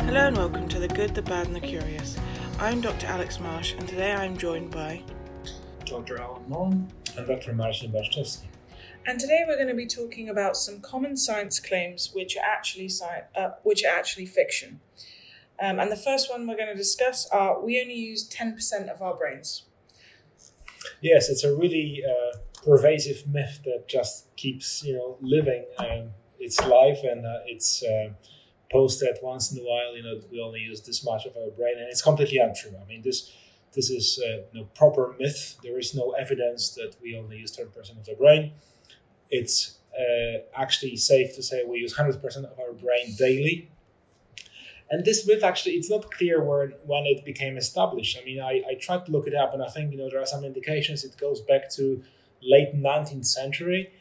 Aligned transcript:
Hello 0.00 0.26
and 0.26 0.36
welcome 0.36 0.68
to 0.68 0.78
The 0.78 0.88
Good, 0.88 1.14
the 1.14 1.22
Bad 1.22 1.46
and 1.46 1.54
the 1.56 1.60
Curious. 1.60 2.16
I'm 2.58 2.80
Dr. 2.80 3.06
Aleks 3.08 3.38
Marsh 3.40 3.74
and 3.74 3.86
today 3.86 4.12
I'm 4.12 4.38
joined 4.38 4.70
by 4.70 5.02
Dr. 5.84 6.18
Alan 6.18 6.44
Mullan. 6.48 6.88
and 7.16 7.26
Dr. 7.26 7.52
Marcin 7.52 7.92
Barszczewski. 7.92 8.46
And 9.06 9.20
today 9.20 9.44
we're 9.46 9.56
going 9.56 9.68
to 9.68 9.74
be 9.74 9.86
talking 9.86 10.28
about 10.28 10.56
some 10.56 10.80
common 10.80 11.16
science 11.16 11.60
claims 11.60 12.10
which 12.14 12.36
are 12.36 12.44
actually 12.44 12.88
sci- 12.88 13.24
uh, 13.36 13.50
which 13.62 13.84
are 13.84 13.94
actually 13.94 14.26
fiction. 14.26 14.80
Um, 15.60 15.78
and 15.78 15.92
the 15.92 15.96
first 15.96 16.30
one 16.30 16.46
we're 16.46 16.56
going 16.56 16.68
to 16.68 16.74
discuss 16.74 17.28
are 17.28 17.60
we 17.62 17.80
only 17.80 17.94
use 17.94 18.28
10% 18.28 18.88
of 18.88 19.02
our 19.02 19.14
brains. 19.14 19.64
Yes, 21.00 21.28
it's 21.28 21.44
a 21.44 21.54
really 21.54 22.02
uh, 22.08 22.38
pervasive 22.64 23.26
myth 23.26 23.60
that 23.64 23.88
just 23.88 24.34
keeps 24.36 24.82
you 24.84 24.94
know 24.94 25.16
living 25.20 25.64
um, 25.78 26.10
its 26.38 26.60
life, 26.66 26.98
and 27.02 27.24
uh, 27.26 27.38
it's 27.46 27.82
uh, 27.82 28.10
posted 28.70 29.16
once 29.22 29.52
in 29.52 29.58
a 29.58 29.62
while. 29.62 29.96
You 29.96 30.02
know, 30.02 30.20
we 30.30 30.40
only 30.40 30.60
use 30.60 30.80
this 30.82 31.04
much 31.04 31.26
of 31.26 31.36
our 31.36 31.50
brain, 31.50 31.74
and 31.78 31.88
it's 31.88 32.02
completely 32.02 32.38
untrue. 32.38 32.74
I 32.80 32.86
mean, 32.86 33.02
this 33.02 33.32
this 33.74 33.90
is 33.90 34.22
uh, 34.24 34.42
you 34.52 34.60
know, 34.60 34.68
proper 34.74 35.14
myth. 35.18 35.56
There 35.62 35.78
is 35.78 35.94
no 35.94 36.12
evidence 36.12 36.70
that 36.70 36.96
we 37.02 37.16
only 37.16 37.38
use 37.38 37.50
ten 37.52 37.68
percent 37.68 37.98
of 37.98 38.04
the 38.06 38.14
brain. 38.14 38.52
It's 39.30 39.78
uh, 39.98 40.38
actually 40.54 40.96
safe 40.96 41.34
to 41.36 41.42
say 41.42 41.64
we 41.64 41.78
use 41.78 41.94
hundred 41.94 42.20
percent 42.22 42.46
of 42.46 42.58
our 42.58 42.72
brain 42.72 43.14
daily. 43.18 43.70
And 44.90 45.04
this 45.04 45.26
myth 45.26 45.44
actually, 45.44 45.72
it's 45.72 45.90
not 45.90 46.10
clear 46.10 46.42
where 46.42 46.68
when 46.86 47.04
it 47.04 47.24
became 47.24 47.56
established. 47.56 48.18
I 48.20 48.24
mean, 48.24 48.40
I, 48.40 48.62
I 48.68 48.74
tried 48.80 49.04
to 49.06 49.12
look 49.12 49.26
it 49.26 49.34
up, 49.34 49.52
and 49.52 49.62
I 49.62 49.68
think 49.68 49.92
you 49.92 49.98
know 49.98 50.08
there 50.08 50.20
are 50.20 50.26
some 50.26 50.44
indications 50.44 51.04
it 51.04 51.16
goes 51.18 51.40
back 51.40 51.70
to 51.72 52.02
late 52.42 52.74
19th 52.74 53.26
century, 53.26 53.92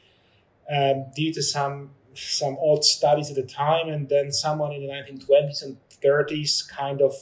um, 0.73 1.05
due 1.15 1.33
to 1.33 1.43
some 1.43 1.91
some 2.13 2.57
odd 2.59 2.83
studies 2.83 3.29
at 3.29 3.35
the 3.35 3.43
time, 3.43 3.89
and 3.89 4.09
then 4.09 4.31
someone 4.31 4.71
in 4.71 4.81
the 4.81 4.91
1920s 4.91 5.61
and 5.63 5.77
30s 6.01 6.67
kind 6.67 7.01
of 7.01 7.13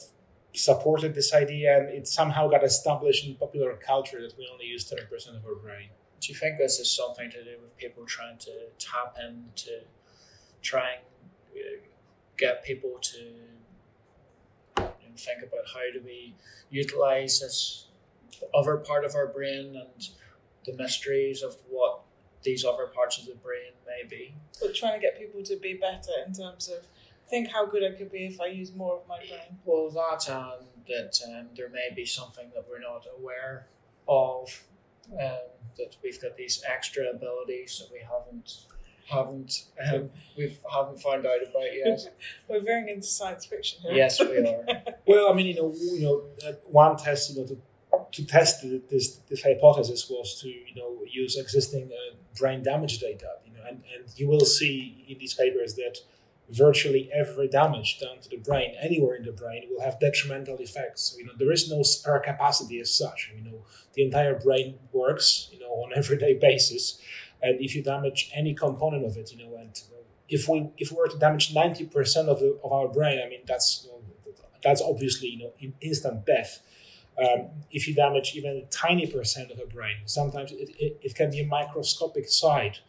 supported 0.54 1.14
this 1.14 1.34
idea, 1.34 1.78
and 1.78 1.88
it 1.88 2.06
somehow 2.06 2.48
got 2.48 2.64
established 2.64 3.26
in 3.26 3.34
popular 3.34 3.74
culture 3.74 4.22
that 4.22 4.36
we 4.38 4.48
only 4.50 4.64
use 4.64 4.90
10% 4.90 5.36
of 5.36 5.44
our 5.44 5.54
brain. 5.56 5.90
Do 6.20 6.32
you 6.32 6.38
think 6.38 6.56
this 6.56 6.78
is 6.78 6.90
something 6.90 7.30
to 7.30 7.44
do 7.44 7.56
with 7.60 7.76
people 7.76 8.06
trying 8.06 8.38
to 8.38 8.52
tap 8.78 9.16
into, 9.22 9.82
trying 10.62 11.00
and 11.54 11.62
uh, 11.62 11.86
get 12.38 12.64
people 12.64 12.98
to 13.00 13.18
think 15.18 15.42
about 15.42 15.66
how 15.72 15.80
do 15.92 16.00
we 16.04 16.34
utilize 16.70 17.40
this 17.40 17.86
other 18.54 18.76
part 18.76 19.04
of 19.04 19.14
our 19.14 19.26
brain 19.26 19.76
and 19.76 20.08
the 20.64 20.72
mysteries 20.74 21.42
of 21.42 21.56
what 21.68 22.00
these 22.42 22.64
other 22.64 22.86
parts 22.86 23.18
of 23.18 23.26
the 23.26 23.34
brain 23.34 23.72
may 23.86 24.08
be? 24.08 24.34
But 24.60 24.74
trying 24.74 25.00
to 25.00 25.00
get 25.00 25.18
people 25.18 25.42
to 25.44 25.56
be 25.56 25.74
better 25.74 26.12
in 26.26 26.32
terms 26.32 26.68
of 26.68 26.86
think 27.28 27.50
how 27.50 27.66
good 27.66 27.82
I 27.82 27.96
could 27.96 28.12
be 28.12 28.26
if 28.26 28.40
I 28.40 28.46
use 28.46 28.74
more 28.74 28.96
of 28.96 29.08
my 29.08 29.18
brain. 29.18 29.58
Well, 29.64 29.90
that 29.90 30.28
and 30.28 30.66
that 30.86 31.18
um, 31.26 31.48
there 31.56 31.68
may 31.68 31.88
be 31.94 32.04
something 32.04 32.50
that 32.54 32.64
we're 32.68 32.80
not 32.80 33.04
aware 33.18 33.66
of, 34.08 34.62
um, 35.12 35.38
that 35.78 35.96
we've 36.02 36.20
got 36.20 36.36
these 36.36 36.62
extra 36.68 37.10
abilities 37.10 37.80
that 37.80 37.92
we 37.92 38.00
haven't 38.00 38.66
haven't 39.08 39.64
um, 39.92 40.10
we 40.36 40.56
haven't 40.72 41.00
found 41.00 41.26
out 41.26 41.38
about 41.48 41.74
yet. 41.74 42.00
We're 42.48 42.60
veering 42.60 42.88
into 42.88 43.06
science 43.06 43.46
fiction 43.46 43.80
here. 43.82 43.94
yes, 43.94 44.20
we 44.20 44.38
are. 44.38 44.64
Well, 45.06 45.30
I 45.30 45.34
mean, 45.34 45.46
you 45.46 45.54
know, 45.54 45.72
you 45.74 46.02
know, 46.02 46.48
uh, 46.48 46.54
one 46.64 46.96
test, 46.96 47.30
you 47.30 47.40
know, 47.40 47.46
to, 47.46 47.58
to 48.12 48.26
test 48.26 48.62
this 48.90 49.16
this 49.28 49.42
hypothesis 49.42 50.08
was 50.10 50.40
to 50.40 50.48
you 50.48 50.74
know 50.74 50.98
use 51.08 51.36
existing 51.36 51.90
uh, 51.92 52.16
brain 52.38 52.62
damage 52.62 52.98
data, 52.98 53.28
you 53.46 53.52
know, 53.52 53.60
and, 53.68 53.82
and 53.94 54.04
you 54.16 54.28
will 54.28 54.44
see 54.44 55.04
in 55.08 55.18
these 55.18 55.34
papers 55.34 55.74
that 55.74 55.98
virtually 56.50 57.10
every 57.12 57.48
damage 57.48 57.98
done 57.98 58.20
to 58.20 58.28
the 58.28 58.36
brain 58.36 58.74
anywhere 58.80 59.16
in 59.16 59.24
the 59.24 59.32
brain 59.32 59.64
will 59.70 59.80
have 59.80 59.98
detrimental 59.98 60.56
effects. 60.58 61.02
So, 61.02 61.18
you 61.18 61.24
know, 61.26 61.32
there 61.36 61.50
is 61.52 61.70
no 61.70 61.82
spare 61.82 62.20
capacity 62.20 62.78
as 62.80 62.92
such. 62.92 63.32
You 63.36 63.50
know, 63.50 63.64
the 63.94 64.04
entire 64.04 64.38
brain 64.38 64.78
works, 64.92 65.48
you 65.52 65.58
know, 65.58 65.70
on 65.70 65.92
everyday 65.94 66.34
basis, 66.40 67.00
and 67.42 67.60
if 67.60 67.74
you 67.74 67.82
damage 67.82 68.30
any 68.34 68.54
component 68.54 69.04
of 69.04 69.16
it, 69.16 69.32
you 69.32 69.38
know, 69.38 69.56
and 69.56 69.80
if 70.28 70.48
we 70.48 70.70
if 70.78 70.90
we 70.90 70.96
were 70.96 71.08
to 71.08 71.18
damage 71.18 71.54
ninety 71.54 71.84
percent 71.84 72.28
of 72.28 72.40
the, 72.40 72.58
of 72.64 72.72
our 72.72 72.88
brain, 72.88 73.20
I 73.24 73.28
mean, 73.28 73.40
that's 73.46 73.84
you 73.84 73.90
know, 73.92 74.34
that's 74.62 74.82
obviously 74.82 75.28
you 75.28 75.38
know 75.38 75.52
in 75.58 75.74
instant 75.80 76.26
death. 76.26 76.60
Um, 77.18 77.48
if 77.70 77.88
you 77.88 77.94
damage 77.94 78.34
even 78.34 78.50
a 78.56 78.66
tiny 78.66 79.06
percent 79.06 79.50
of 79.50 79.56
the 79.56 79.64
brain, 79.64 79.96
sometimes 80.04 80.52
it, 80.52 80.68
it, 80.78 81.00
it 81.02 81.14
can 81.14 81.30
be 81.30 81.40
a 81.40 81.46
microscopic 81.46 82.28
site 82.28 82.80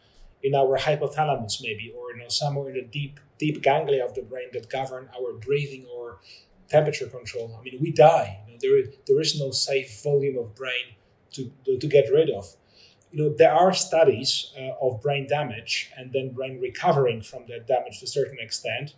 in 0.42 0.54
our 0.54 0.78
hypothalamus, 0.78 1.62
maybe, 1.62 1.92
or 1.96 2.12
you 2.12 2.18
know 2.18 2.28
somewhere 2.28 2.68
in 2.68 2.74
the 2.74 2.82
deep 2.82 3.20
deep 3.38 3.62
ganglia 3.62 4.04
of 4.04 4.14
the 4.14 4.22
brain 4.22 4.48
that 4.52 4.68
govern 4.68 5.08
our 5.18 5.32
breathing 5.34 5.86
or 5.94 6.18
temperature 6.68 7.06
control. 7.06 7.56
I 7.58 7.62
mean, 7.62 7.78
we 7.80 7.92
die. 7.92 8.40
You 8.46 8.52
know, 8.52 8.58
there 8.60 8.78
is 8.78 8.88
there 9.06 9.20
is 9.20 9.38
no 9.38 9.50
safe 9.50 10.02
volume 10.02 10.38
of 10.38 10.54
brain 10.54 10.96
to 11.32 11.50
to 11.64 11.86
get 11.86 12.10
rid 12.12 12.30
of. 12.30 12.54
You 13.10 13.24
know, 13.24 13.34
there 13.36 13.52
are 13.52 13.72
studies 13.72 14.52
uh, 14.58 14.72
of 14.80 15.00
brain 15.00 15.26
damage 15.26 15.90
and 15.96 16.12
then 16.12 16.30
brain 16.32 16.60
recovering 16.60 17.22
from 17.22 17.44
that 17.48 17.66
damage 17.66 18.00
to 18.00 18.04
a 18.04 18.08
certain 18.08 18.38
extent, 18.38 18.94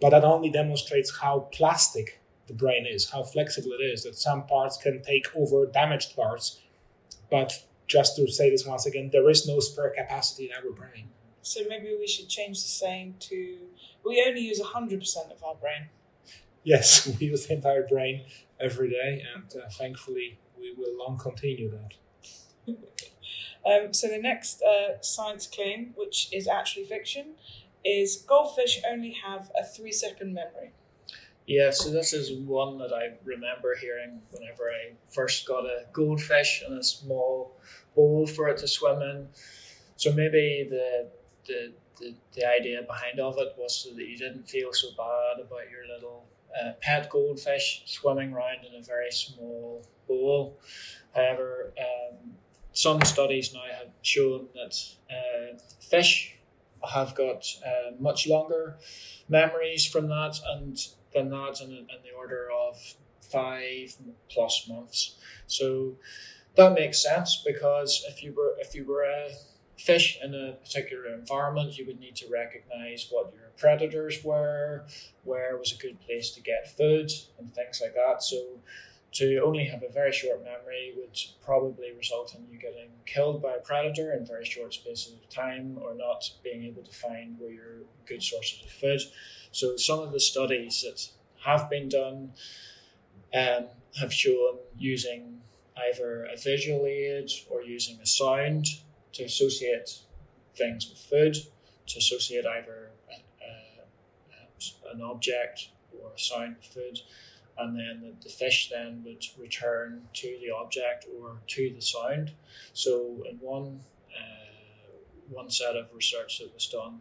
but 0.00 0.10
that 0.10 0.24
only 0.24 0.50
demonstrates 0.50 1.18
how 1.20 1.48
plastic 1.52 2.20
the 2.46 2.54
brain 2.54 2.86
is, 2.86 3.10
how 3.10 3.22
flexible 3.22 3.72
it 3.72 3.82
is, 3.82 4.04
that 4.04 4.16
some 4.16 4.46
parts 4.46 4.76
can 4.76 5.02
take 5.02 5.26
over 5.34 5.66
damaged 5.66 6.14
parts. 6.14 6.60
But 7.30 7.64
just 7.86 8.16
to 8.16 8.28
say 8.28 8.50
this 8.50 8.66
once 8.66 8.86
again, 8.86 9.10
there 9.12 9.28
is 9.30 9.46
no 9.46 9.60
spare 9.60 9.90
capacity 9.90 10.50
in 10.50 10.52
our 10.52 10.72
brain. 10.72 11.08
So 11.42 11.60
maybe 11.68 11.94
we 11.98 12.06
should 12.06 12.28
change 12.28 12.62
the 12.62 12.68
saying 12.68 13.16
to 13.20 13.58
we 14.04 14.24
only 14.26 14.40
use 14.40 14.60
100% 14.60 15.32
of 15.32 15.42
our 15.44 15.54
brain. 15.54 15.88
Yes, 16.62 17.06
we 17.20 17.26
use 17.26 17.46
the 17.46 17.54
entire 17.54 17.86
brain 17.86 18.24
every 18.60 18.90
day, 18.90 19.22
and 19.34 19.52
uh, 19.54 19.68
thankfully, 19.70 20.38
we 20.58 20.72
will 20.76 20.96
long 20.98 21.18
continue 21.18 21.70
that. 21.70 22.76
Um, 23.66 23.92
so 23.92 24.08
the 24.08 24.18
next 24.18 24.62
uh, 24.62 25.00
science 25.00 25.46
claim, 25.46 25.92
which 25.96 26.28
is 26.32 26.46
actually 26.46 26.84
fiction, 26.84 27.34
is 27.84 28.24
goldfish 28.28 28.80
only 28.88 29.16
have 29.24 29.50
a 29.58 29.64
three 29.64 29.92
second 29.92 30.32
memory. 30.32 30.72
Yeah, 31.46 31.70
so 31.70 31.90
this 31.90 32.12
is 32.12 32.32
one 32.32 32.78
that 32.78 32.92
I 32.92 33.16
remember 33.24 33.76
hearing 33.80 34.20
whenever 34.32 34.64
I 34.64 34.94
first 35.12 35.46
got 35.46 35.64
a 35.64 35.84
goldfish 35.92 36.64
in 36.66 36.72
a 36.72 36.82
small 36.82 37.56
bowl 37.94 38.26
for 38.26 38.48
it 38.48 38.58
to 38.58 38.68
swim 38.68 39.00
in. 39.00 39.28
So 39.96 40.12
maybe 40.12 40.66
the 40.68 41.08
the, 41.46 41.72
the, 42.00 42.14
the 42.34 42.44
idea 42.44 42.82
behind 42.82 43.20
of 43.20 43.36
it 43.38 43.54
was 43.56 43.76
so 43.76 43.94
that 43.94 44.06
you 44.06 44.16
didn't 44.16 44.48
feel 44.48 44.72
so 44.72 44.88
bad 44.96 45.44
about 45.44 45.70
your 45.70 45.86
little 45.86 46.26
uh, 46.60 46.72
pet 46.80 47.08
goldfish 47.08 47.82
swimming 47.86 48.32
around 48.32 48.64
in 48.68 48.80
a 48.80 48.82
very 48.82 49.12
small 49.12 49.86
bowl. 50.08 50.58
However, 51.14 51.72
um, 51.78 52.32
some 52.76 53.00
studies 53.02 53.54
now 53.54 53.62
have 53.78 53.88
shown 54.02 54.48
that 54.54 54.76
uh, 55.10 55.58
fish 55.80 56.36
have 56.92 57.14
got 57.14 57.46
uh, 57.64 57.92
much 57.98 58.28
longer 58.28 58.76
memories 59.28 59.86
from 59.86 60.08
that 60.08 60.38
and 60.46 60.78
than 61.14 61.30
that 61.30 61.60
in, 61.62 61.70
in 61.70 61.86
the 62.04 62.14
order 62.16 62.48
of 62.50 62.76
five 63.32 63.96
plus 64.28 64.68
months. 64.68 65.16
So 65.46 65.96
that 66.56 66.74
makes 66.74 67.02
sense 67.02 67.42
because 67.44 68.04
if 68.08 68.22
you 68.22 68.34
were 68.36 68.54
if 68.58 68.74
you 68.74 68.84
were 68.84 69.04
a 69.04 69.30
fish 69.78 70.18
in 70.22 70.34
a 70.34 70.52
particular 70.62 71.14
environment, 71.14 71.78
you 71.78 71.86
would 71.86 71.98
need 71.98 72.16
to 72.16 72.28
recognize 72.30 73.08
what 73.10 73.32
your 73.34 73.52
predators 73.56 74.22
were, 74.22 74.84
where 75.24 75.56
was 75.56 75.72
a 75.72 75.76
good 75.76 75.98
place 76.00 76.30
to 76.32 76.42
get 76.42 76.76
food, 76.76 77.10
and 77.38 77.54
things 77.54 77.80
like 77.82 77.94
that. 77.94 78.22
So 78.22 78.60
to 79.12 79.38
only 79.38 79.64
have 79.64 79.82
a 79.82 79.88
very 79.88 80.12
short 80.12 80.44
memory 80.44 80.92
would 80.96 81.18
probably 81.42 81.92
result 81.92 82.34
in 82.34 82.46
you 82.50 82.58
getting 82.58 82.90
killed 83.06 83.42
by 83.42 83.54
a 83.54 83.60
predator 83.60 84.12
in 84.12 84.26
very 84.26 84.44
short 84.44 84.74
spaces 84.74 85.14
of 85.14 85.28
time 85.30 85.78
or 85.80 85.94
not 85.94 86.30
being 86.42 86.64
able 86.64 86.82
to 86.82 86.92
find 86.92 87.38
where 87.38 87.50
your 87.50 87.76
good 88.06 88.22
sources 88.22 88.62
of 88.62 88.70
food. 88.70 89.00
So 89.52 89.76
some 89.76 90.00
of 90.00 90.12
the 90.12 90.20
studies 90.20 90.82
that 90.82 91.08
have 91.44 91.70
been 91.70 91.88
done 91.88 92.32
um, 93.34 93.66
have 93.98 94.12
shown 94.12 94.58
using 94.78 95.40
either 95.76 96.24
a 96.24 96.36
visual 96.36 96.84
aid 96.86 97.30
or 97.48 97.62
using 97.62 97.98
a 98.02 98.06
sound 98.06 98.66
to 99.12 99.24
associate 99.24 99.98
things 100.56 100.88
with 100.88 100.98
food, 100.98 101.36
to 101.86 101.98
associate 101.98 102.44
either 102.44 102.90
a, 103.10 103.14
a, 103.44 104.92
an 104.92 105.00
object 105.00 105.68
or 106.02 106.12
a 106.14 106.18
sound 106.18 106.56
with 106.56 106.66
food 106.66 107.00
and 107.58 107.78
then 107.78 108.12
the, 108.22 108.28
fish 108.28 108.70
then 108.70 109.02
would 109.04 109.24
return 109.38 110.02
to 110.12 110.38
the 110.40 110.50
object 110.50 111.06
or 111.18 111.38
to 111.46 111.72
the 111.74 111.80
sound. 111.80 112.32
So 112.72 113.22
in 113.30 113.36
one 113.40 113.80
uh, 114.14 114.92
one 115.28 115.50
set 115.50 115.76
of 115.76 115.86
research 115.94 116.38
that 116.38 116.52
was 116.52 116.68
done, 116.68 117.00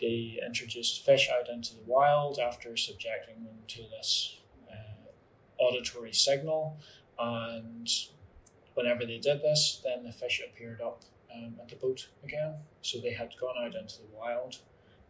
they 0.00 0.38
introduced 0.44 1.04
fish 1.04 1.28
out 1.30 1.48
into 1.48 1.74
the 1.74 1.82
wild 1.86 2.38
after 2.38 2.76
subjecting 2.76 3.44
them 3.44 3.58
to 3.68 3.82
this 3.90 4.38
uh, 4.70 5.62
auditory 5.62 6.12
signal, 6.12 6.78
and 7.18 7.88
whenever 8.74 9.04
they 9.04 9.18
did 9.18 9.42
this, 9.42 9.80
then 9.84 10.04
the 10.04 10.12
fish 10.12 10.42
appeared 10.46 10.80
up 10.80 11.02
um, 11.34 11.54
at 11.60 11.68
the 11.68 11.76
boat 11.76 12.08
again. 12.24 12.54
So 12.82 12.98
they 12.98 13.12
had 13.12 13.34
gone 13.40 13.56
out 13.58 13.74
into 13.74 13.98
the 13.98 14.16
wild 14.16 14.56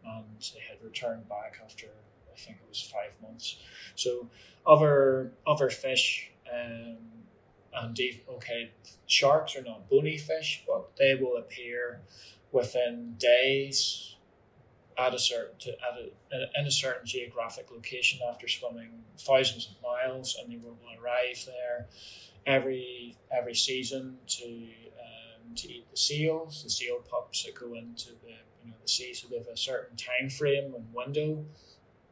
and 0.05 0.41
they 0.53 0.61
had 0.61 0.83
returned 0.83 1.27
back 1.29 1.59
after 1.63 1.87
I 2.33 2.39
think 2.39 2.57
it 2.57 2.67
was 2.67 2.81
five 2.81 3.11
months. 3.21 3.57
So 3.95 4.29
other 4.65 5.33
other 5.45 5.69
fish 5.69 6.31
um, 6.51 6.97
and 7.75 7.99
okay, 8.29 8.71
sharks 9.07 9.55
are 9.55 9.63
not 9.63 9.89
bony 9.89 10.17
fish, 10.17 10.63
but 10.67 10.95
they 10.97 11.15
will 11.15 11.37
appear 11.37 12.01
within 12.51 13.15
days 13.17 14.15
at 14.97 15.13
a 15.13 15.19
certain 15.19 15.57
to, 15.59 15.71
at 15.71 15.97
a, 15.97 16.59
in 16.59 16.67
a 16.67 16.71
certain 16.71 17.05
geographic 17.05 17.71
location 17.71 18.19
after 18.29 18.47
swimming 18.47 19.03
thousands 19.17 19.69
of 19.69 19.81
miles, 19.81 20.37
and 20.39 20.51
they 20.51 20.57
will 20.57 20.77
arrive 20.99 21.43
there 21.45 21.87
every 22.45 23.17
every 23.31 23.55
season 23.55 24.17
to 24.27 24.45
um, 24.45 25.55
to 25.55 25.71
eat 25.71 25.89
the 25.89 25.97
seals, 25.97 26.63
the 26.63 26.69
seal 26.69 26.99
pups 27.09 27.43
that 27.43 27.55
go 27.55 27.73
into 27.73 28.09
the 28.23 28.35
you 28.63 28.69
know 28.69 28.77
the 28.81 28.87
sea. 28.87 29.13
So 29.13 29.27
they 29.29 29.37
have 29.37 29.47
a 29.47 29.57
certain 29.57 29.97
time 29.97 30.29
frame 30.29 30.73
and 30.75 30.85
window 30.93 31.45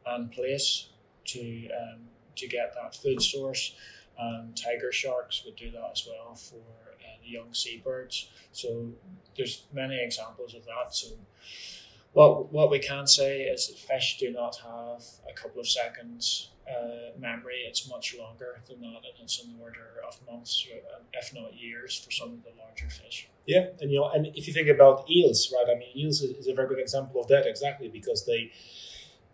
and 0.06 0.30
place 0.30 0.88
to 1.26 1.68
um, 1.70 2.00
to 2.36 2.48
get 2.48 2.74
that 2.74 2.94
food 2.94 3.22
source. 3.22 3.74
And 4.18 4.56
tiger 4.56 4.92
sharks 4.92 5.42
would 5.44 5.56
do 5.56 5.70
that 5.70 5.90
as 5.92 6.06
well 6.06 6.34
for 6.34 6.56
uh, 6.56 7.16
the 7.22 7.30
young 7.30 7.54
seabirds. 7.54 8.30
So 8.52 8.92
there's 9.36 9.64
many 9.72 10.02
examples 10.02 10.54
of 10.54 10.64
that. 10.66 10.94
So 10.94 11.08
what 12.12 12.52
what 12.52 12.70
we 12.70 12.78
can 12.78 13.06
say 13.06 13.42
is 13.42 13.68
that 13.68 13.78
fish 13.78 14.18
do 14.18 14.30
not 14.30 14.56
have 14.56 15.02
a 15.28 15.32
couple 15.34 15.60
of 15.60 15.68
seconds 15.68 16.50
uh, 16.68 17.18
memory. 17.18 17.64
It's 17.66 17.88
much 17.88 18.16
longer 18.16 18.60
than 18.68 18.80
that, 18.80 19.02
and 19.04 19.24
it's 19.24 19.42
in 19.42 19.56
the 19.56 19.62
order 19.62 20.02
of 20.06 20.18
months, 20.30 20.66
uh, 20.72 21.02
if 21.12 21.34
not 21.34 21.54
years, 21.54 21.98
for 21.98 22.10
some 22.10 22.32
of 22.32 22.42
the 22.44 22.50
larger 22.58 22.88
fish. 22.88 23.28
Yeah, 23.46 23.66
and 23.80 23.90
you 23.90 24.00
know, 24.00 24.10
and 24.10 24.26
if 24.26 24.46
you 24.46 24.52
think 24.52 24.68
about 24.68 25.10
eels, 25.10 25.52
right? 25.52 25.74
I 25.74 25.78
mean, 25.78 25.88
eels 25.96 26.20
is 26.20 26.46
a 26.46 26.54
very 26.54 26.68
good 26.68 26.78
example 26.78 27.20
of 27.20 27.28
that, 27.28 27.46
exactly 27.46 27.88
because 27.88 28.24
they 28.26 28.52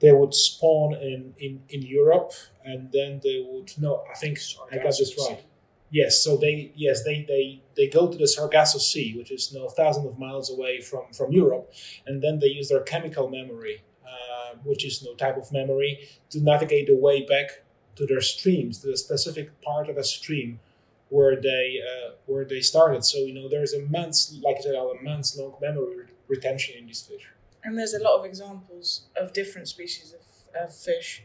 they 0.00 0.12
would 0.12 0.34
spawn 0.34 0.94
in 0.94 1.34
in 1.38 1.62
in 1.68 1.82
Europe, 1.82 2.32
and 2.64 2.90
then 2.92 3.20
they 3.22 3.44
would 3.48 3.72
no, 3.78 4.04
I 4.10 4.16
think 4.16 4.38
I 4.72 4.76
got 4.76 4.94
this 4.98 5.14
right. 5.18 5.44
Yes, 5.90 6.22
so 6.22 6.36
they 6.36 6.72
yes 6.76 7.02
they 7.04 7.24
they 7.26 7.62
they 7.76 7.88
go 7.88 8.10
to 8.10 8.16
the 8.18 8.28
Sargasso 8.28 8.78
Sea, 8.78 9.14
which 9.16 9.30
is 9.30 9.52
you 9.52 9.58
know, 9.58 9.68
thousands 9.68 10.06
of 10.06 10.18
miles 10.18 10.50
away 10.50 10.80
from 10.80 11.04
from 11.12 11.32
Europe, 11.32 11.72
and 12.06 12.22
then 12.22 12.38
they 12.38 12.48
use 12.48 12.68
their 12.68 12.82
chemical 12.82 13.28
memory, 13.28 13.82
uh, 14.04 14.56
which 14.64 14.84
is 14.84 15.02
no 15.02 15.14
type 15.14 15.36
of 15.36 15.50
memory, 15.50 16.08
to 16.30 16.40
navigate 16.40 16.86
the 16.88 16.96
way 16.96 17.24
back 17.24 17.62
to 17.96 18.06
their 18.06 18.20
streams, 18.20 18.78
to 18.78 18.92
a 18.92 18.96
specific 18.96 19.60
part 19.62 19.88
of 19.88 19.96
a 19.96 20.04
stream 20.04 20.60
where 21.08 21.40
they 21.40 21.80
uh, 21.82 22.10
where 22.26 22.44
they 22.44 22.60
started. 22.60 23.04
So 23.04 23.18
you 23.18 23.32
know 23.34 23.48
there's 23.48 23.72
immense, 23.72 24.38
like 24.42 24.58
I 24.58 24.60
said, 24.60 24.74
immense 25.00 25.36
long 25.38 25.56
memory 25.60 26.04
retention 26.28 26.76
in 26.78 26.86
these 26.86 27.00
fish. 27.00 27.26
And 27.64 27.76
there's 27.76 27.94
a 27.94 28.02
lot 28.02 28.18
of 28.18 28.24
examples 28.24 29.08
of 29.16 29.32
different 29.32 29.68
species 29.68 30.14
of, 30.14 30.62
of 30.62 30.74
fish 30.74 31.24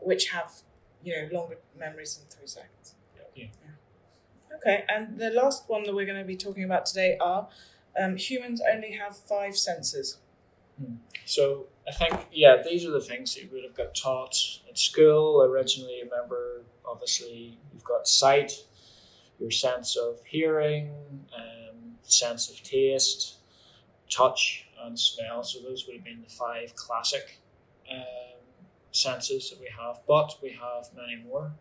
which 0.00 0.28
have 0.28 0.50
you 1.02 1.14
know 1.14 1.28
longer 1.32 1.58
memories 1.78 2.16
than 2.16 2.26
three 2.28 2.46
seconds. 2.46 2.94
Yeah. 3.36 3.44
yeah. 3.44 4.56
Okay, 4.56 4.84
and 4.88 5.18
the 5.18 5.30
last 5.30 5.68
one 5.68 5.84
that 5.84 5.94
we're 5.94 6.06
going 6.06 6.18
to 6.18 6.24
be 6.24 6.36
talking 6.36 6.64
about 6.64 6.86
today 6.86 7.16
are 7.20 7.48
um, 8.00 8.16
humans 8.16 8.62
only 8.72 8.92
have 8.92 9.16
five 9.16 9.56
senses. 9.56 10.18
Hmm. 10.78 10.94
So 11.24 11.66
I 11.86 11.92
think, 11.92 12.26
yeah, 12.32 12.62
these 12.62 12.86
are 12.86 12.90
the 12.90 13.00
things 13.00 13.34
that 13.34 13.42
you 13.42 13.48
would 13.52 13.64
have 13.64 13.74
got 13.74 13.94
taught 13.94 14.36
at 14.68 14.78
school 14.78 15.42
originally. 15.42 16.00
Remember, 16.04 16.62
obviously, 16.86 17.58
you've 17.72 17.84
got 17.84 18.06
sight, 18.06 18.52
your 19.38 19.50
sense 19.50 19.96
of 19.96 20.20
hearing, 20.24 20.90
um, 21.36 21.96
sense 22.02 22.50
of 22.50 22.62
taste, 22.62 23.36
touch, 24.10 24.68
and 24.84 24.98
smell. 24.98 25.42
So 25.42 25.60
those 25.60 25.86
would 25.86 25.96
have 25.96 26.04
been 26.04 26.22
the 26.22 26.30
five 26.30 26.74
classic 26.74 27.40
um, 27.90 28.40
senses 28.90 29.50
that 29.50 29.60
we 29.60 29.68
have, 29.78 30.00
but 30.06 30.38
we 30.42 30.50
have 30.50 30.90
many 30.94 31.22
more. 31.22 31.52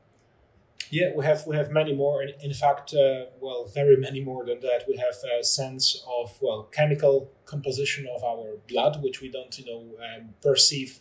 Yeah, 0.89 1.11
we 1.15 1.23
have 1.23 1.47
we 1.47 1.55
have 1.55 1.71
many 1.71 1.93
more. 1.93 2.21
In, 2.21 2.33
in 2.41 2.53
fact, 2.53 2.93
uh, 2.93 3.25
well, 3.39 3.65
very 3.65 3.95
many 3.95 4.21
more 4.21 4.45
than 4.45 4.59
that. 4.59 4.83
We 4.87 4.97
have 4.97 5.15
a 5.39 5.43
sense 5.43 6.03
of 6.05 6.37
well 6.41 6.63
chemical 6.63 7.31
composition 7.45 8.07
of 8.13 8.23
our 8.23 8.57
blood, 8.67 9.01
which 9.01 9.21
we 9.21 9.29
don't 9.31 9.57
you 9.57 9.65
know 9.65 9.83
um, 10.03 10.33
perceive 10.41 10.99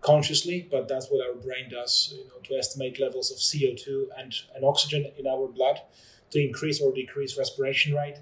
consciously, 0.00 0.66
but 0.68 0.88
that's 0.88 1.08
what 1.08 1.24
our 1.24 1.34
brain 1.34 1.70
does. 1.70 2.14
You 2.16 2.24
know, 2.24 2.40
to 2.44 2.54
estimate 2.56 2.98
levels 3.00 3.30
of 3.30 3.38
CO 3.38 3.74
two 3.76 4.10
and, 4.18 4.34
and 4.56 4.64
oxygen 4.64 5.12
in 5.16 5.26
our 5.28 5.46
blood, 5.46 5.82
to 6.30 6.44
increase 6.44 6.80
or 6.80 6.92
decrease 6.92 7.38
respiration 7.38 7.94
rate. 7.94 8.18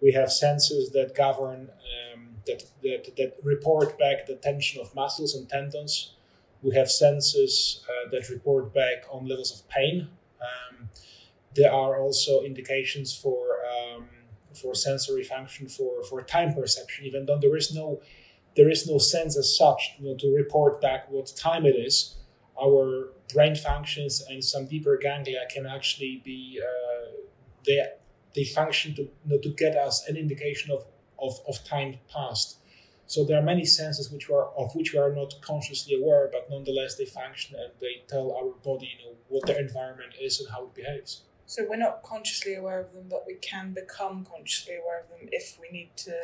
We 0.00 0.12
have 0.12 0.32
senses 0.32 0.90
that 0.90 1.14
govern 1.14 1.70
um, 2.14 2.25
that, 2.46 2.64
that 2.82 3.16
that 3.16 3.36
report 3.42 3.98
back 3.98 4.26
the 4.26 4.36
tension 4.36 4.80
of 4.80 4.94
muscles 4.94 5.34
and 5.34 5.48
tendons. 5.48 6.14
We 6.62 6.74
have 6.74 6.90
senses 6.90 7.84
uh, 7.88 8.10
that 8.10 8.28
report 8.30 8.74
back 8.74 9.04
on 9.10 9.28
levels 9.28 9.52
of 9.52 9.68
pain 9.68 10.08
um, 10.40 10.88
there 11.54 11.72
are 11.72 11.98
also 12.00 12.42
indications 12.42 13.14
for 13.14 13.58
um, 13.64 14.08
for 14.54 14.74
sensory 14.74 15.22
function 15.24 15.68
for, 15.68 16.02
for 16.04 16.22
time 16.22 16.54
perception, 16.54 17.04
even 17.04 17.26
though 17.26 17.38
there 17.38 17.56
is 17.56 17.74
no 17.74 18.00
there 18.56 18.70
is 18.70 18.88
no 18.88 18.98
sense 18.98 19.36
as 19.36 19.56
such 19.56 19.96
you 19.98 20.08
know, 20.08 20.16
to 20.16 20.34
report 20.34 20.80
back 20.80 21.10
what 21.10 21.32
time 21.36 21.66
it 21.66 21.76
is. 21.76 22.16
Our 22.60 23.10
brain 23.34 23.54
functions 23.54 24.24
and 24.30 24.42
some 24.42 24.66
deeper 24.66 24.96
ganglia 24.96 25.44
can 25.50 25.66
actually 25.66 26.22
be 26.24 26.60
uh, 26.62 27.10
they 27.66 27.84
they 28.34 28.44
function 28.44 28.94
to 28.94 29.02
you 29.02 29.10
know, 29.24 29.38
to 29.38 29.50
get 29.50 29.76
us 29.76 30.06
an 30.08 30.16
indication 30.16 30.70
of, 30.70 30.84
of, 31.18 31.38
of 31.48 31.64
time 31.64 31.98
past. 32.12 32.58
So 33.06 33.24
there 33.24 33.38
are 33.38 33.42
many 33.42 33.64
senses 33.64 34.10
which 34.10 34.28
are 34.30 34.48
of 34.56 34.74
which 34.74 34.92
we 34.92 34.98
are 34.98 35.12
not 35.12 35.34
consciously 35.40 35.94
aware, 36.00 36.28
but 36.32 36.48
nonetheless 36.50 36.96
they 36.96 37.04
function 37.04 37.56
and 37.56 37.72
they 37.80 38.02
tell 38.08 38.32
our 38.32 38.50
body, 38.64 38.90
you 38.98 39.06
know, 39.06 39.16
what 39.28 39.46
their 39.46 39.60
environment 39.60 40.14
is 40.20 40.40
and 40.40 40.48
how 40.50 40.64
it 40.64 40.74
behaves. 40.74 41.22
So 41.46 41.64
we're 41.68 41.76
not 41.76 42.02
consciously 42.02 42.56
aware 42.56 42.80
of 42.80 42.92
them, 42.92 43.06
but 43.08 43.24
we 43.26 43.34
can 43.34 43.72
become 43.72 44.24
consciously 44.24 44.74
aware 44.76 45.02
of 45.02 45.08
them 45.08 45.28
if 45.30 45.56
we 45.60 45.70
need 45.70 45.96
to. 45.98 46.14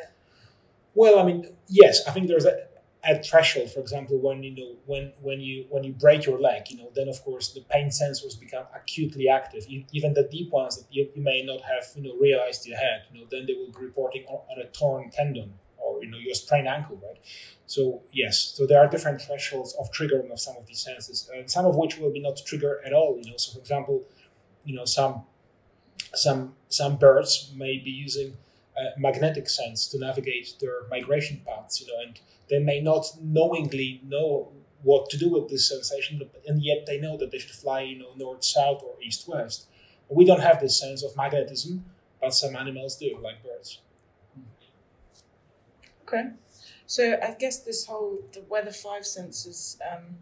Well, 0.94 1.20
I 1.20 1.24
mean, 1.24 1.54
yes, 1.68 2.06
I 2.06 2.10
think 2.10 2.26
there's 2.26 2.44
a, 2.44 2.66
a 3.04 3.20
threshold. 3.22 3.70
For 3.70 3.80
example, 3.80 4.18
when 4.18 4.42
you 4.42 4.54
know 4.54 4.76
when 4.86 5.12
when 5.20 5.40
you 5.40 5.66
when 5.70 5.84
you 5.84 5.92
break 5.92 6.24
your 6.26 6.38
leg, 6.40 6.70
you 6.70 6.78
know, 6.78 6.90
then 6.94 7.08
of 7.08 7.22
course 7.24 7.52
the 7.52 7.62
pain 7.62 7.88
sensors 7.88 8.38
become 8.38 8.64
acutely 8.74 9.28
active. 9.28 9.64
You, 9.68 9.84
even 9.92 10.14
the 10.14 10.24
deep 10.24 10.50
ones 10.50 10.76
that 10.76 10.86
you, 10.90 11.08
you 11.14 11.22
may 11.22 11.42
not 11.42 11.62
have 11.62 11.84
you 11.96 12.02
know 12.02 12.16
realized 12.20 12.66
you 12.66 12.76
had, 12.76 13.02
you 13.12 13.20
know, 13.20 13.26
then 13.30 13.46
they 13.46 13.54
will 13.54 13.72
be 13.72 13.84
reporting 13.84 14.24
on, 14.26 14.40
on 14.50 14.62
a 14.62 14.68
torn 14.68 15.10
tendon 15.10 15.54
or 15.78 16.02
you 16.02 16.10
know 16.10 16.18
your 16.18 16.34
sprained 16.34 16.68
ankle, 16.68 16.96
right? 17.02 17.18
So 17.66 18.02
yes, 18.12 18.38
so 18.56 18.66
there 18.66 18.80
are 18.80 18.88
different 18.88 19.20
thresholds 19.20 19.74
of 19.80 19.90
triggering 19.90 20.30
of 20.30 20.38
some 20.40 20.56
of 20.56 20.66
these 20.66 20.80
senses, 20.80 21.28
and 21.34 21.50
some 21.50 21.66
of 21.66 21.74
which 21.74 21.98
will 21.98 22.12
be 22.12 22.20
not 22.20 22.40
trigger 22.46 22.80
at 22.86 22.92
all. 22.92 23.18
You 23.20 23.32
know, 23.32 23.36
so 23.36 23.54
for 23.54 23.58
example, 23.58 24.04
you 24.64 24.76
know 24.76 24.84
some 24.84 25.24
some 26.14 26.54
some 26.68 26.96
birds 26.96 27.52
may 27.56 27.78
be 27.78 27.90
using 27.90 28.36
magnetic 28.98 29.48
sense 29.48 29.86
to 29.88 29.98
navigate 29.98 30.54
their 30.60 30.86
migration 30.90 31.40
paths. 31.46 31.80
You 31.80 31.86
know, 31.88 32.00
and 32.06 32.20
they 32.48 32.58
may 32.58 32.80
not 32.80 33.06
knowingly 33.20 34.00
know 34.04 34.52
what 34.82 35.08
to 35.10 35.16
do 35.16 35.30
with 35.30 35.48
this 35.48 35.68
sensation, 35.68 36.20
and 36.46 36.62
yet 36.62 36.86
they 36.86 36.98
know 36.98 37.16
that 37.16 37.30
they 37.30 37.38
should 37.38 37.52
fly, 37.52 37.82
you 37.82 37.98
know, 37.98 38.12
north 38.16 38.44
south 38.44 38.82
or 38.82 38.94
east 39.02 39.28
west. 39.28 39.66
We 40.08 40.24
don't 40.24 40.40
have 40.40 40.60
this 40.60 40.78
sense 40.78 41.02
of 41.02 41.16
magnetism, 41.16 41.84
but 42.20 42.34
some 42.34 42.56
animals 42.56 42.96
do, 42.96 43.18
like 43.22 43.42
birds. 43.42 43.80
Okay. 46.02 46.30
So 46.86 47.16
I 47.22 47.34
guess 47.38 47.60
this 47.60 47.86
whole 47.86 48.18
the 48.32 48.40
where 48.40 48.64
the 48.64 48.72
five 48.72 49.06
senses 49.06 49.78
um, 49.90 50.16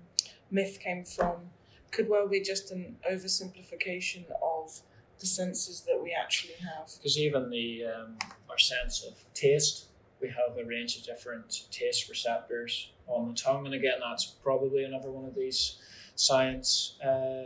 myth 0.51 0.79
came 0.81 1.05
from 1.05 1.51
could 1.91 2.09
well 2.09 2.29
be 2.29 2.41
just 2.41 2.71
an 2.71 2.97
oversimplification 3.11 4.25
of 4.41 4.81
the 5.21 5.27
senses 5.27 5.83
that 5.83 6.03
we 6.03 6.13
actually 6.13 6.55
have. 6.55 6.91
Because 6.97 7.19
even 7.19 7.51
the 7.51 7.85
um, 7.85 8.19
our 8.49 8.59
sense 8.59 9.05
of 9.05 9.15
taste, 9.35 9.87
we 10.21 10.29
have 10.29 10.57
a 10.59 10.65
range 10.65 10.97
of 10.97 11.05
different 11.05 11.67
taste 11.71 12.09
receptors 12.09 12.91
on 13.07 13.29
the 13.29 13.35
tongue, 13.35 13.67
and 13.67 13.75
again, 13.75 13.99
that's 14.01 14.25
probably 14.43 14.85
another 14.85 15.11
one 15.11 15.25
of 15.25 15.35
these 15.35 15.79
science 16.15 16.97
uh, 17.05 17.45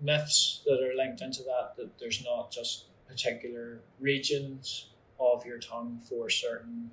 myths 0.00 0.62
that 0.66 0.80
are 0.82 0.96
linked 0.96 1.20
into 1.22 1.42
that. 1.44 1.74
That 1.76 1.98
there's 1.98 2.24
not 2.24 2.50
just 2.50 2.84
particular 3.08 3.80
regions 3.98 4.90
of 5.18 5.44
your 5.44 5.58
tongue 5.58 6.00
for 6.08 6.30
certain 6.30 6.90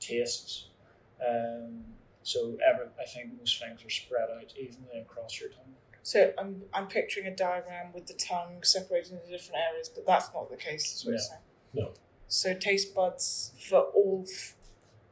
tastes. 0.00 0.68
Um, 1.26 1.84
so 2.22 2.56
every, 2.66 2.86
I 3.00 3.04
think 3.04 3.38
most 3.38 3.60
things 3.60 3.84
are 3.84 3.90
spread 3.90 4.28
out 4.36 4.52
evenly 4.58 5.00
across 5.00 5.40
your 5.40 5.50
tongue. 5.50 5.74
So 6.08 6.32
I'm, 6.38 6.62
I'm 6.72 6.86
picturing 6.86 7.26
a 7.26 7.36
diagram 7.36 7.92
with 7.92 8.06
the 8.06 8.14
tongue 8.14 8.62
separated 8.62 9.12
into 9.12 9.28
different 9.28 9.60
areas, 9.70 9.90
but 9.94 10.06
that's 10.06 10.30
not 10.32 10.48
the 10.48 10.56
case, 10.56 10.84
is 10.94 11.04
what 11.04 11.10
you're 11.10 11.18
saying. 11.18 11.40
No. 11.74 11.92
So 12.28 12.54
taste 12.54 12.94
buds 12.94 13.52
for 13.68 13.80
all 13.98 14.24
f- 14.26 14.54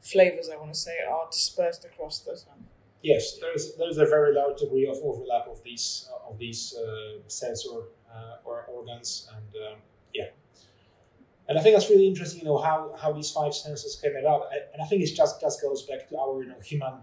flavors, 0.00 0.48
I 0.48 0.56
want 0.56 0.72
to 0.72 0.78
say, 0.78 0.96
are 1.06 1.26
dispersed 1.30 1.84
across 1.84 2.20
the 2.20 2.30
tongue. 2.30 2.64
Yes, 3.02 3.38
there 3.42 3.52
is 3.52 3.76
there 3.76 3.90
is 3.90 3.98
a 3.98 4.06
very 4.06 4.32
large 4.34 4.58
degree 4.58 4.86
of 4.86 4.96
overlap 5.02 5.46
of 5.48 5.62
these 5.62 6.08
uh, 6.10 6.30
of 6.30 6.38
these 6.38 6.74
uh, 6.74 7.18
sensor 7.26 7.78
uh, 8.10 8.46
or 8.46 8.64
organs, 8.64 9.28
and 9.36 9.50
um, 9.64 9.78
yeah. 10.14 10.30
And 11.46 11.58
I 11.58 11.62
think 11.62 11.76
that's 11.76 11.90
really 11.90 12.08
interesting, 12.08 12.40
you 12.40 12.46
know, 12.46 12.58
how, 12.58 12.96
how 13.00 13.12
these 13.12 13.30
five 13.30 13.54
senses 13.54 14.00
came 14.02 14.16
about. 14.16 14.46
And 14.72 14.82
I 14.82 14.86
think 14.86 15.02
it 15.02 15.14
just, 15.14 15.40
just 15.40 15.62
goes 15.62 15.82
back 15.82 16.08
to 16.08 16.18
our, 16.18 16.42
you 16.42 16.48
know, 16.48 16.58
human, 16.58 16.94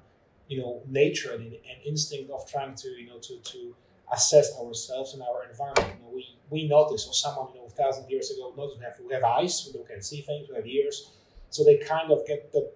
you 0.48 0.60
know, 0.60 0.82
nature 0.88 1.34
and, 1.34 1.44
and 1.44 1.78
instinct 1.86 2.32
of 2.32 2.50
trying 2.50 2.76
to, 2.76 2.90
you 2.90 3.08
know, 3.08 3.20
to, 3.20 3.40
to 3.40 3.76
assess 4.12 4.58
ourselves 4.60 5.14
and 5.14 5.24
our 5.24 5.46
environment. 5.50 6.00
You 6.00 6.06
know, 6.06 6.12
we, 6.14 6.38
we 6.50 6.68
notice, 6.68 7.08
or 7.08 7.14
someone, 7.14 7.48
you 7.54 7.62
know, 7.62 7.68
thousand 7.68 8.10
years 8.10 8.32
ago 8.32 8.54
noticed 8.56 8.80
we 8.80 8.86
have, 8.86 8.96
we 9.08 9.14
have 9.14 9.24
eyes, 9.24 9.70
we 9.74 9.84
can 9.86 10.02
see 10.02 10.22
things, 10.22 10.48
we 10.50 10.56
have 10.56 10.68
ears. 10.68 11.12
So 11.50 11.64
they 11.64 11.78
kind 11.78 12.12
of 12.12 12.26
get 12.28 12.52
the, 12.52 12.72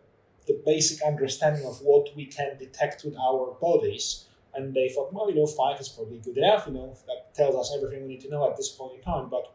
the 0.47 0.61
basic 0.65 1.03
understanding 1.05 1.65
of 1.65 1.79
what 1.81 2.15
we 2.15 2.25
can 2.25 2.57
detect 2.57 3.03
with 3.03 3.15
our 3.17 3.55
bodies. 3.59 4.25
And 4.53 4.73
they 4.73 4.89
thought, 4.89 5.13
well, 5.13 5.29
you 5.29 5.35
know, 5.35 5.45
five 5.45 5.79
is 5.79 5.89
probably 5.89 6.17
good 6.19 6.37
enough, 6.37 6.65
you 6.67 6.73
know, 6.73 6.95
that 7.05 7.35
tells 7.35 7.55
us 7.55 7.73
everything 7.75 8.03
we 8.03 8.13
need 8.13 8.21
to 8.21 8.29
know 8.29 8.49
at 8.49 8.57
this 8.57 8.69
point 8.69 8.95
in 8.95 9.01
time. 9.01 9.29
But 9.29 9.53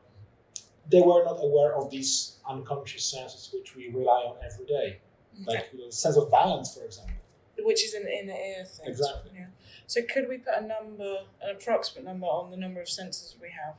they 0.90 1.00
were 1.00 1.24
not 1.24 1.38
aware 1.40 1.74
of 1.74 1.90
these 1.90 2.36
unconscious 2.48 3.04
senses 3.04 3.50
which 3.52 3.74
we 3.74 3.88
rely 3.88 4.22
on 4.22 4.36
every 4.44 4.66
day, 4.66 4.98
like 5.46 5.70
you 5.72 5.80
know, 5.80 5.90
sense 5.90 6.16
of 6.16 6.30
balance, 6.30 6.74
for 6.76 6.84
example. 6.84 7.14
Which 7.64 7.84
is 7.84 7.94
an 7.94 8.06
inner 8.08 8.32
ear 8.32 8.64
thing. 8.64 8.86
Exactly. 8.88 9.32
Yeah. 9.34 9.46
So 9.86 10.00
could 10.02 10.28
we 10.28 10.38
put 10.38 10.54
a 10.56 10.66
number, 10.66 11.18
an 11.42 11.56
approximate 11.56 12.04
number 12.04 12.26
on 12.26 12.50
the 12.50 12.56
number 12.56 12.80
of 12.80 12.88
senses 12.88 13.36
we 13.40 13.48
have? 13.50 13.74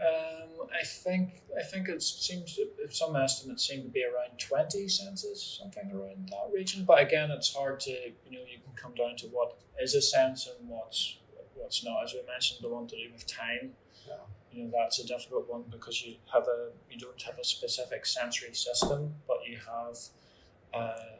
Um, 0.00 0.66
I 0.72 0.82
think 0.84 1.42
I 1.58 1.62
think 1.62 1.88
it 1.88 2.02
seems 2.02 2.58
if 2.78 2.96
some 2.96 3.14
estimates 3.16 3.68
seem 3.68 3.82
to 3.82 3.88
be 3.88 4.02
around 4.02 4.38
twenty 4.38 4.88
senses, 4.88 5.58
something 5.60 5.92
around 5.92 6.30
that 6.30 6.50
region. 6.54 6.84
But 6.86 7.02
again, 7.02 7.30
it's 7.30 7.54
hard 7.54 7.80
to 7.80 7.90
you 7.90 8.32
know 8.32 8.40
you 8.50 8.58
can 8.64 8.72
come 8.76 8.94
down 8.94 9.16
to 9.16 9.26
what 9.26 9.58
is 9.78 9.94
a 9.94 10.00
sense 10.00 10.48
and 10.48 10.68
what's 10.70 11.18
what's 11.54 11.84
not. 11.84 12.04
As 12.04 12.14
we 12.14 12.20
mentioned, 12.26 12.60
the 12.62 12.70
one 12.70 12.86
to 12.86 12.96
do 12.96 13.12
with 13.12 13.26
time. 13.26 13.72
Yeah. 14.08 14.14
You 14.52 14.64
know 14.64 14.70
that's 14.72 14.98
a 15.00 15.06
difficult 15.06 15.50
one 15.50 15.64
because 15.70 16.02
you 16.02 16.14
have 16.32 16.44
a 16.44 16.70
you 16.90 16.98
don't 16.98 17.20
have 17.20 17.38
a 17.38 17.44
specific 17.44 18.06
sensory 18.06 18.54
system, 18.54 19.14
but 19.28 19.38
you 19.46 19.58
have 19.58 19.98
uh, 20.72 21.19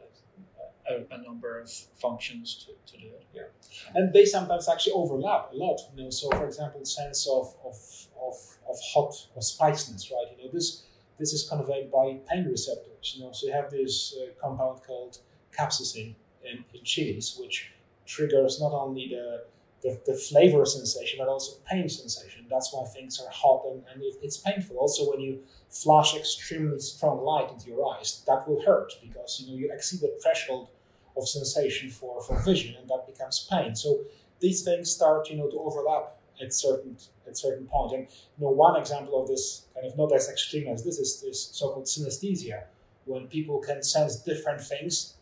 a, 0.91 1.15
a 1.15 1.21
number 1.21 1.59
of 1.59 1.71
functions 2.01 2.65
to, 2.65 2.91
to 2.91 3.01
do 3.01 3.07
it. 3.07 3.25
Yeah, 3.33 3.95
and 3.95 4.13
they 4.13 4.25
sometimes 4.25 4.69
actually 4.69 4.93
overlap 4.93 5.51
a 5.53 5.55
lot. 5.55 5.79
You 5.95 6.03
know, 6.03 6.09
so 6.09 6.29
for 6.29 6.45
example, 6.45 6.83
sense 6.85 7.27
of 7.27 7.55
of, 7.65 7.75
of, 8.21 8.35
of 8.69 8.77
hot 8.93 9.13
or 9.35 9.41
spiciness, 9.41 10.11
right? 10.11 10.37
You 10.37 10.45
know, 10.45 10.51
this 10.51 10.83
this 11.19 11.33
is 11.33 11.47
conveyed 11.47 11.91
by 11.91 12.17
pain 12.29 12.45
receptors. 12.45 13.15
You 13.15 13.23
know, 13.23 13.31
so 13.31 13.47
you 13.47 13.53
have 13.53 13.69
this 13.71 14.15
uh, 14.17 14.31
compound 14.41 14.81
called 14.85 15.19
capsaicin 15.57 16.15
in, 16.43 16.65
in 16.73 16.83
chilies, 16.83 17.37
which 17.39 17.71
triggers 18.05 18.59
not 18.59 18.73
only 18.73 19.07
the, 19.09 19.43
the 19.83 19.99
the 20.05 20.13
flavor 20.17 20.65
sensation 20.65 21.17
but 21.19 21.27
also 21.27 21.57
pain 21.69 21.87
sensation. 21.87 22.45
That's 22.49 22.73
why 22.73 22.83
things 22.85 23.21
are 23.21 23.29
hot 23.31 23.63
and, 23.69 23.83
and 23.93 24.01
it, 24.03 24.15
it's 24.21 24.37
painful. 24.37 24.77
Also, 24.77 25.09
when 25.09 25.21
you 25.21 25.43
flash 25.69 26.15
extremely 26.15 26.79
strong 26.79 27.23
light 27.23 27.49
into 27.51 27.67
your 27.67 27.95
eyes, 27.95 28.23
that 28.27 28.47
will 28.47 28.61
hurt 28.61 28.93
because 29.01 29.39
you 29.39 29.51
know 29.51 29.57
you 29.57 29.71
exceed 29.73 30.01
the 30.01 30.17
threshold 30.21 30.69
of 31.17 31.27
sensation 31.27 31.89
for, 31.89 32.21
for 32.21 32.39
vision 32.43 32.75
and 32.79 32.89
that 32.89 33.05
becomes 33.05 33.47
pain. 33.49 33.75
So 33.75 34.01
these 34.39 34.63
things 34.63 34.91
start, 34.91 35.29
you 35.29 35.37
know, 35.37 35.49
to 35.49 35.57
overlap 35.59 36.17
at 36.41 36.53
certain 36.53 36.97
at 37.27 37.37
certain 37.37 37.65
point. 37.67 37.93
And 37.93 38.07
you 38.37 38.45
know, 38.45 38.51
one 38.51 38.75
example 38.79 39.21
of 39.21 39.27
this 39.27 39.65
kind 39.73 39.85
of 39.85 39.97
not 39.97 40.13
as 40.13 40.29
extreme 40.29 40.67
as 40.67 40.83
this 40.83 40.97
is 40.97 41.21
this 41.21 41.49
so-called 41.53 41.85
synesthesia, 41.85 42.63
when 43.05 43.27
people 43.27 43.59
can 43.59 43.83
sense 43.83 44.15
different 44.17 44.61
things 44.61 45.15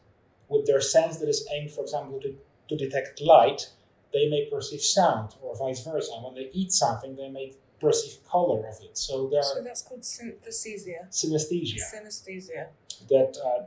with 0.48 0.65
their 0.65 0.81
sense 0.81 1.17
that 1.17 1.29
is 1.29 1.48
aimed, 1.53 1.72
for 1.72 1.81
example, 1.81 2.19
to, 2.22 2.36
to 2.69 2.75
detect 2.75 3.22
light, 3.22 3.69
they 4.13 4.27
may 4.29 4.48
perceive 4.51 4.81
sound, 4.81 5.36
or 5.41 5.55
vice 5.55 5.84
versa. 5.84 6.12
When 6.24 6.34
they 6.34 6.50
eat 6.53 6.72
something, 6.72 7.15
they 7.15 7.29
may 7.29 7.53
perceive 7.79 8.24
color 8.25 8.67
of 8.67 8.75
it. 8.81 8.98
So 8.98 9.27
there 9.29 9.43
So 9.43 9.62
that's 9.63 9.84
called 9.84 10.01
synthesia. 10.01 11.08
synesthesia 11.12 11.79
Synesthesia. 11.93 12.67
that 13.10 13.38
uh, 13.46 13.63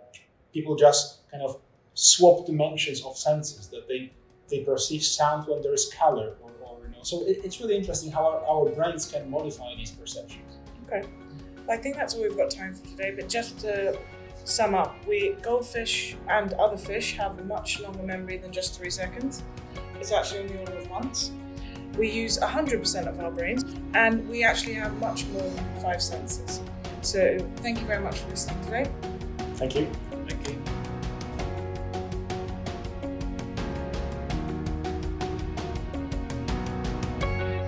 people 0.52 0.76
just 0.76 1.28
kind 1.30 1.42
of 1.42 1.60
swap 1.94 2.46
dimensions 2.46 3.02
of 3.04 3.16
senses 3.16 3.68
that 3.68 3.86
they 3.88 4.12
they 4.48 4.64
perceive 4.64 5.02
sound 5.02 5.46
when 5.46 5.62
there 5.62 5.72
is 5.72 5.92
color 5.98 6.36
or, 6.42 6.50
or 6.64 6.78
you 6.84 6.88
know 6.90 7.02
so 7.02 7.22
it, 7.22 7.38
it's 7.44 7.60
really 7.60 7.76
interesting 7.76 8.10
how 8.10 8.26
our, 8.26 8.44
our 8.46 8.68
brains 8.70 9.10
can 9.10 9.30
modify 9.30 9.74
these 9.76 9.90
perceptions 9.90 10.52
Okay. 10.92 11.08
Well, 11.66 11.78
I 11.78 11.80
think 11.80 11.96
that's 11.96 12.14
all 12.14 12.22
we've 12.22 12.36
got 12.36 12.50
time 12.50 12.74
for 12.74 12.86
today. 12.86 13.12
But 13.14 13.28
just 13.28 13.60
to 13.60 13.98
sum 14.44 14.74
up, 14.74 14.94
we 15.06 15.36
goldfish 15.42 16.16
and 16.28 16.52
other 16.54 16.76
fish 16.76 17.16
have 17.16 17.38
a 17.38 17.44
much 17.44 17.80
longer 17.80 18.02
memory 18.02 18.38
than 18.38 18.52
just 18.52 18.78
three 18.78 18.90
seconds. 18.90 19.42
It's 20.00 20.12
actually 20.12 20.40
on 20.40 20.46
the 20.48 20.58
order 20.60 20.78
of 20.78 20.90
months. 20.90 21.30
We 21.96 22.10
use 22.10 22.38
100% 22.38 23.06
of 23.06 23.20
our 23.20 23.30
brains, 23.30 23.64
and 23.94 24.26
we 24.28 24.44
actually 24.44 24.74
have 24.74 24.98
much 24.98 25.26
more 25.26 25.42
than 25.42 25.82
five 25.82 26.02
senses. 26.02 26.60
So 27.02 27.38
thank 27.56 27.80
you 27.80 27.86
very 27.86 28.02
much 28.02 28.18
for 28.18 28.30
listening 28.30 28.64
today. 28.64 28.90
thank 29.56 29.74
you 29.74 29.90
Thank 30.26 30.48
you. 30.48 30.61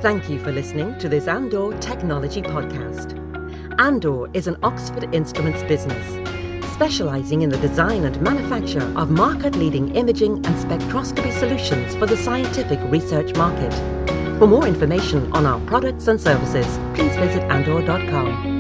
Thank 0.05 0.29
you 0.29 0.39
for 0.39 0.53
listening 0.53 0.99
to 0.99 1.09
this 1.09 1.29
Andor 1.29 1.73
Technology 1.79 2.43
Podcast. 2.43 3.19
Andor 3.81 4.29
is 4.35 4.47
an 4.47 4.59
Oxford 4.63 5.09
Instruments 5.15 5.63
business, 5.63 6.05
specializing 6.75 7.41
in 7.41 7.49
the 7.49 7.57
design 7.57 8.05
and 8.05 8.21
manufacture 8.21 8.83
of 8.99 9.09
market 9.09 9.57
leading 9.57 9.97
imaging 9.97 10.45
and 10.45 10.57
spectroscopy 10.57 11.33
solutions 11.39 11.95
for 11.95 12.05
the 12.05 12.19
scientific 12.19 12.79
research 12.91 13.35
market. 13.37 13.73
For 14.39 14.47
more 14.47 14.67
information 14.67 15.33
on 15.33 15.47
our 15.47 15.59
products 15.61 16.07
and 16.07 16.21
services, 16.21 16.67
please 16.93 17.17
visit 17.17 17.43
andor.com. 17.45 18.54